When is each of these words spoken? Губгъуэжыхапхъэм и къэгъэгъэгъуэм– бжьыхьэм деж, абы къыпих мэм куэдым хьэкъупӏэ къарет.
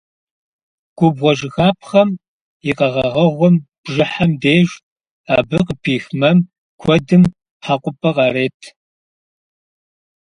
Губгъуэжыхапхъэм 0.97 2.09
и 2.69 2.71
къэгъэгъэгъуэм– 2.77 3.55
бжьыхьэм 3.83 4.31
деж, 4.41 4.69
абы 5.35 5.57
къыпих 5.65 6.05
мэм 6.19 6.37
куэдым 6.81 7.23
хьэкъупӏэ 7.65 8.09
къарет. 8.15 8.59